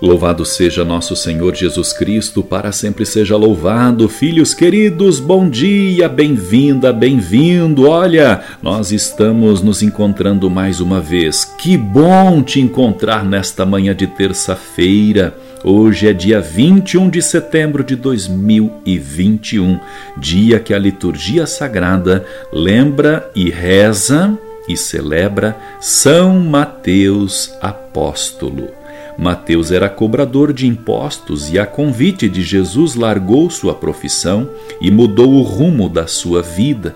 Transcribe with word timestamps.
Louvado 0.00 0.44
seja 0.44 0.84
nosso 0.84 1.14
Senhor 1.14 1.54
Jesus 1.54 1.92
Cristo, 1.92 2.42
para 2.42 2.72
sempre 2.72 3.06
seja 3.06 3.36
louvado. 3.36 4.08
Filhos 4.08 4.52
queridos, 4.52 5.20
bom 5.20 5.48
dia, 5.48 6.08
bem-vinda, 6.08 6.92
bem-vindo. 6.92 7.88
Olha, 7.88 8.42
nós 8.60 8.90
estamos 8.90 9.62
nos 9.62 9.82
encontrando 9.82 10.50
mais 10.50 10.80
uma 10.80 11.00
vez. 11.00 11.44
Que 11.44 11.76
bom 11.76 12.42
te 12.42 12.60
encontrar 12.60 13.24
nesta 13.24 13.64
manhã 13.64 13.94
de 13.94 14.08
terça-feira. 14.08 15.36
Hoje 15.64 16.08
é 16.08 16.12
dia 16.12 16.40
21 16.40 17.08
de 17.08 17.22
setembro 17.22 17.84
de 17.84 17.94
2021, 17.94 19.78
dia 20.16 20.58
que 20.58 20.74
a 20.74 20.78
liturgia 20.78 21.46
sagrada 21.46 22.26
lembra 22.52 23.30
e 23.36 23.48
reza 23.48 24.36
e 24.68 24.76
celebra 24.76 25.56
São 25.80 26.40
Mateus 26.40 27.54
Apóstolo. 27.60 28.81
Mateus 29.18 29.70
era 29.70 29.88
cobrador 29.88 30.52
de 30.52 30.66
impostos 30.66 31.52
e, 31.52 31.58
a 31.58 31.66
convite 31.66 32.28
de 32.28 32.42
Jesus, 32.42 32.94
largou 32.94 33.50
sua 33.50 33.74
profissão 33.74 34.48
e 34.80 34.90
mudou 34.90 35.32
o 35.34 35.42
rumo 35.42 35.88
da 35.88 36.06
sua 36.06 36.42
vida, 36.42 36.94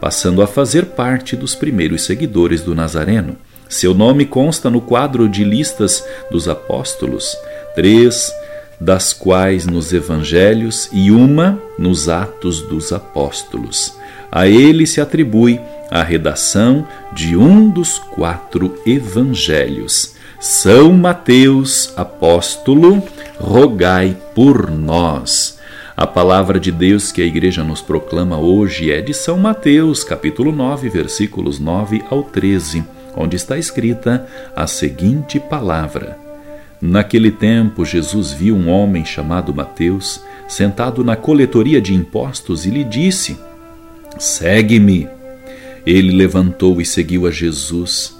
passando 0.00 0.42
a 0.42 0.46
fazer 0.46 0.86
parte 0.86 1.36
dos 1.36 1.54
primeiros 1.54 2.02
seguidores 2.02 2.62
do 2.62 2.74
Nazareno. 2.74 3.36
Seu 3.68 3.94
nome 3.94 4.24
consta 4.24 4.68
no 4.68 4.80
quadro 4.80 5.28
de 5.28 5.44
listas 5.44 6.04
dos 6.30 6.48
apóstolos, 6.48 7.36
três 7.74 8.32
das 8.80 9.12
quais 9.12 9.66
nos 9.66 9.92
evangelhos 9.92 10.88
e 10.90 11.10
uma 11.10 11.60
nos 11.78 12.08
Atos 12.08 12.62
dos 12.62 12.92
Apóstolos. 12.92 13.94
A 14.32 14.48
ele 14.48 14.86
se 14.86 15.00
atribui 15.00 15.60
a 15.90 16.02
redação 16.02 16.86
de 17.12 17.36
um 17.36 17.68
dos 17.68 17.98
quatro 17.98 18.80
evangelhos. 18.86 20.14
São 20.40 20.94
Mateus, 20.94 21.92
apóstolo, 21.98 23.02
rogai 23.38 24.16
por 24.34 24.70
nós. 24.70 25.58
A 25.94 26.06
palavra 26.06 26.58
de 26.58 26.72
Deus 26.72 27.12
que 27.12 27.20
a 27.20 27.26
igreja 27.26 27.62
nos 27.62 27.82
proclama 27.82 28.38
hoje 28.38 28.90
é 28.90 29.02
de 29.02 29.12
São 29.12 29.36
Mateus, 29.36 30.02
capítulo 30.02 30.50
9, 30.50 30.88
versículos 30.88 31.58
9 31.58 32.02
ao 32.08 32.22
13, 32.22 32.82
onde 33.14 33.36
está 33.36 33.58
escrita 33.58 34.26
a 34.56 34.66
seguinte 34.66 35.38
palavra: 35.38 36.16
Naquele 36.80 37.30
tempo, 37.30 37.84
Jesus 37.84 38.32
viu 38.32 38.56
um 38.56 38.70
homem 38.70 39.04
chamado 39.04 39.54
Mateus 39.54 40.24
sentado 40.48 41.04
na 41.04 41.16
coletoria 41.16 41.82
de 41.82 41.92
impostos 41.92 42.64
e 42.64 42.70
lhe 42.70 42.82
disse: 42.82 43.36
Segue-me. 44.18 45.06
Ele 45.84 46.12
levantou 46.12 46.80
e 46.80 46.86
seguiu 46.86 47.26
a 47.26 47.30
Jesus. 47.30 48.19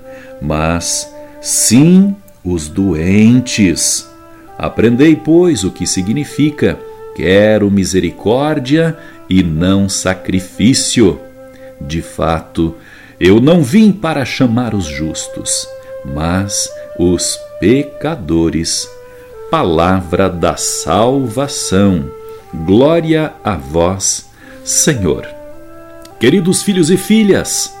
mas 0.41 1.13
sim 1.41 2.15
os 2.43 2.67
doentes. 2.67 4.09
Aprendei, 4.57 5.15
pois, 5.15 5.63
o 5.63 5.71
que 5.71 5.85
significa: 5.85 6.79
quero 7.15 7.69
misericórdia 7.69 8.97
e 9.29 9.43
não 9.43 9.87
sacrifício. 9.87 11.19
De 11.79 12.01
fato, 12.01 12.75
eu 13.19 13.39
não 13.39 13.61
vim 13.63 13.91
para 13.91 14.25
chamar 14.25 14.73
os 14.73 14.85
justos, 14.85 15.67
mas 16.05 16.69
os 16.97 17.39
pecadores. 17.59 18.89
Palavra 19.49 20.29
da 20.29 20.55
salvação. 20.55 22.09
Glória 22.65 23.33
a 23.43 23.55
vós, 23.55 24.29
Senhor. 24.63 25.27
Queridos 26.19 26.63
filhos 26.63 26.89
e 26.89 26.97
filhas, 26.97 27.73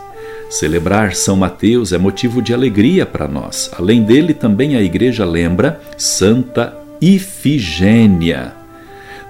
Celebrar 0.51 1.15
São 1.15 1.37
Mateus 1.37 1.93
é 1.93 1.97
motivo 1.97 2.41
de 2.41 2.53
alegria 2.53 3.05
para 3.05 3.25
nós. 3.25 3.71
Além 3.79 4.03
dele, 4.03 4.33
também 4.33 4.75
a 4.75 4.81
igreja 4.81 5.23
lembra 5.23 5.79
Santa 5.97 6.75
Ifigênia. 6.99 8.51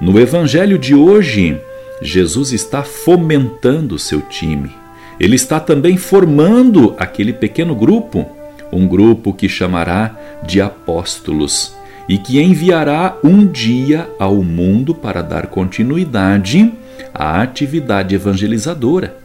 No 0.01 0.19
evangelho 0.19 0.79
de 0.79 0.95
hoje, 0.95 1.61
Jesus 2.01 2.51
está 2.51 2.81
fomentando 2.81 3.99
seu 3.99 4.19
time. 4.21 4.71
Ele 5.19 5.35
está 5.35 5.59
também 5.59 5.95
formando 5.95 6.95
aquele 6.97 7.33
pequeno 7.33 7.75
grupo, 7.75 8.27
um 8.73 8.87
grupo 8.87 9.31
que 9.31 9.47
chamará 9.47 10.17
de 10.43 10.59
apóstolos 10.59 11.75
e 12.09 12.17
que 12.17 12.41
enviará 12.41 13.15
um 13.23 13.45
dia 13.45 14.09
ao 14.17 14.41
mundo 14.41 14.95
para 14.95 15.21
dar 15.21 15.45
continuidade 15.45 16.73
à 17.13 17.43
atividade 17.43 18.15
evangelizadora. 18.15 19.20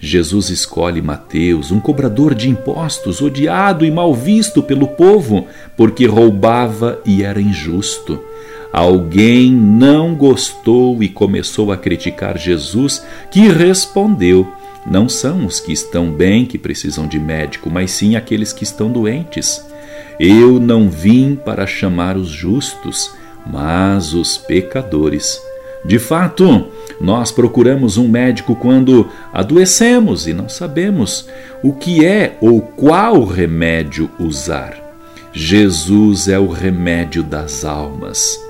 Jesus 0.00 0.48
escolhe 0.48 1.02
Mateus, 1.02 1.72
um 1.72 1.80
cobrador 1.80 2.34
de 2.34 2.48
impostos, 2.48 3.20
odiado 3.20 3.84
e 3.84 3.90
mal 3.90 4.14
visto 4.14 4.62
pelo 4.62 4.86
povo, 4.86 5.46
porque 5.76 6.06
roubava 6.06 7.00
e 7.04 7.24
era 7.24 7.40
injusto. 7.40 8.22
Alguém 8.72 9.50
não 9.50 10.14
gostou 10.14 11.02
e 11.02 11.08
começou 11.08 11.72
a 11.72 11.76
criticar 11.76 12.38
Jesus, 12.38 13.04
que 13.30 13.48
respondeu: 13.48 14.46
Não 14.86 15.08
são 15.08 15.46
os 15.46 15.58
que 15.58 15.72
estão 15.72 16.12
bem 16.12 16.46
que 16.46 16.58
precisam 16.58 17.08
de 17.08 17.18
médico, 17.18 17.68
mas 17.68 17.90
sim 17.90 18.14
aqueles 18.14 18.52
que 18.52 18.62
estão 18.62 18.92
doentes. 18.92 19.66
Eu 20.20 20.60
não 20.60 20.88
vim 20.88 21.34
para 21.34 21.66
chamar 21.66 22.16
os 22.16 22.28
justos, 22.28 23.10
mas 23.46 24.14
os 24.14 24.36
pecadores. 24.36 25.40
De 25.84 25.98
fato, 25.98 26.68
nós 27.00 27.30
procuramos 27.30 27.96
um 27.96 28.08
médico 28.08 28.56
quando 28.56 29.08
adoecemos 29.32 30.26
e 30.26 30.32
não 30.32 30.48
sabemos 30.48 31.28
o 31.62 31.72
que 31.72 32.04
é 32.04 32.36
ou 32.40 32.60
qual 32.60 33.24
remédio 33.24 34.10
usar. 34.18 34.76
Jesus 35.32 36.28
é 36.28 36.38
o 36.38 36.48
remédio 36.48 37.22
das 37.22 37.64
almas. 37.64 38.40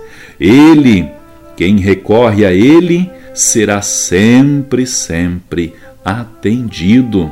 Ele, 0.41 1.11
quem 1.57 1.77
recorre 1.79 2.47
a 2.47 2.53
Ele, 2.53 3.11
será 3.35 3.83
sempre, 3.83 4.87
sempre 4.87 5.75
atendido. 6.05 7.31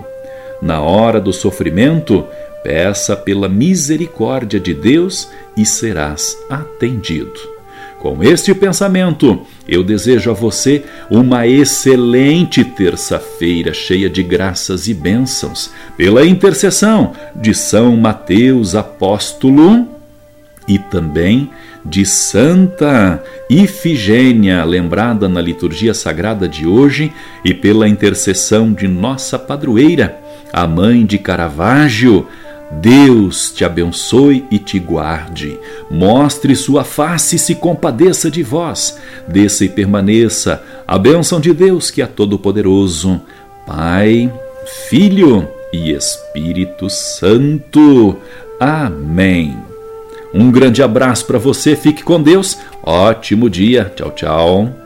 Na 0.61 0.81
hora 0.81 1.21
do 1.21 1.33
sofrimento, 1.33 2.27
peça 2.63 3.17
pela 3.17 3.49
misericórdia 3.49 4.61
de 4.61 4.75
Deus 4.75 5.29
e 5.57 5.65
serás 5.65 6.37
atendido. 6.51 7.56
Com 7.99 8.23
este 8.23 8.55
pensamento, 8.55 9.41
eu 9.67 9.83
desejo 9.83 10.31
a 10.31 10.35
você 10.35 10.85
uma 11.11 11.47
excelente 11.47 12.63
terça-feira 12.63 13.73
cheia 13.73 14.09
de 14.09 14.23
graças 14.23 14.87
e 14.87 14.95
bênçãos, 14.95 15.71
pela 15.97 16.25
intercessão 16.27 17.13
de 17.35 17.55
São 17.55 17.97
Mateus 17.97 18.75
Apóstolo 18.75 19.89
e 20.69 20.79
também 20.79 21.51
de 21.85 22.05
Santa 22.05 23.23
Ifigênia, 23.49 24.65
lembrada 24.65 25.29
na 25.29 25.41
liturgia 25.41 25.95
sagrada 25.95 26.49
de 26.49 26.67
hoje, 26.67 27.13
e 27.45 27.55
pela 27.55 27.89
intercessão 27.89 28.73
de 28.73 28.89
nossa 28.89 29.39
padroeira, 29.39 30.19
a 30.53 30.67
mãe 30.67 31.07
de 31.07 31.17
Caravaggio 31.19 32.27
Deus 32.71 33.53
te 33.53 33.65
abençoe 33.65 34.45
e 34.51 34.59
te 34.59 34.79
guarde, 34.79 35.59
mostre 35.89 36.57
sua 36.57 36.83
face 36.83 37.37
e 37.37 37.39
se 37.39 37.55
compadeça 37.55 38.31
de 38.31 38.43
vós, 38.43 38.99
desça 39.27 39.65
e 39.65 39.69
permaneça 39.69 40.63
a 40.87 40.99
bênção 40.99 41.41
de 41.41 41.53
Deus 41.53 41.91
que 41.91 42.03
é 42.03 42.07
todo-poderoso, 42.07 43.21
Pai, 43.67 44.33
Filho 44.89 45.49
e 45.73 45.93
Espírito 45.93 46.91
Santo. 46.91 48.17
Amém. 48.59 49.57
Um 50.35 50.51
grande 50.51 50.83
abraço 50.83 51.25
para 51.25 51.39
você, 51.39 51.77
fique 51.77 52.03
com 52.03 52.21
Deus, 52.21 52.59
ótimo 52.83 53.49
dia, 53.49 53.93
tchau, 53.95 54.11
tchau. 54.11 54.86